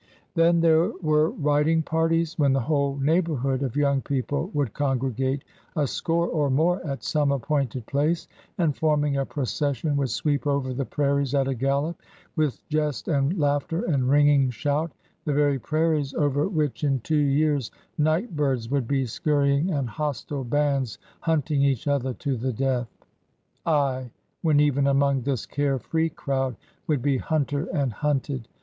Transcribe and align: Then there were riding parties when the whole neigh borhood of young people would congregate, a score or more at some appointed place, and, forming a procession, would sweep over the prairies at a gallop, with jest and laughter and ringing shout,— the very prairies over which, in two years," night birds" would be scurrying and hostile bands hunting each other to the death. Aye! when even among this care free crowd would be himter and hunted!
Then 0.33 0.61
there 0.61 0.89
were 1.03 1.29
riding 1.29 1.83
parties 1.83 2.33
when 2.39 2.53
the 2.53 2.59
whole 2.61 2.95
neigh 2.97 3.21
borhood 3.21 3.61
of 3.61 3.75
young 3.75 4.01
people 4.01 4.49
would 4.51 4.73
congregate, 4.73 5.43
a 5.75 5.85
score 5.85 6.27
or 6.27 6.49
more 6.49 6.83
at 6.83 7.03
some 7.03 7.31
appointed 7.31 7.85
place, 7.85 8.27
and, 8.57 8.75
forming 8.75 9.17
a 9.17 9.27
procession, 9.27 9.95
would 9.97 10.09
sweep 10.09 10.47
over 10.47 10.73
the 10.73 10.85
prairies 10.85 11.35
at 11.35 11.47
a 11.47 11.53
gallop, 11.53 12.01
with 12.35 12.67
jest 12.67 13.09
and 13.09 13.37
laughter 13.37 13.83
and 13.85 14.09
ringing 14.09 14.49
shout,— 14.49 14.91
the 15.25 15.33
very 15.33 15.59
prairies 15.59 16.15
over 16.15 16.47
which, 16.47 16.83
in 16.83 16.99
two 17.01 17.15
years," 17.15 17.69
night 17.99 18.35
birds" 18.35 18.69
would 18.71 18.87
be 18.87 19.05
scurrying 19.05 19.69
and 19.69 19.87
hostile 19.87 20.43
bands 20.43 20.97
hunting 21.19 21.61
each 21.61 21.87
other 21.87 22.15
to 22.15 22.37
the 22.37 22.51
death. 22.53 22.87
Aye! 23.67 24.09
when 24.41 24.59
even 24.59 24.87
among 24.87 25.21
this 25.21 25.45
care 25.45 25.77
free 25.77 26.09
crowd 26.09 26.55
would 26.87 27.03
be 27.03 27.19
himter 27.19 27.67
and 27.71 27.93
hunted! 27.93 28.47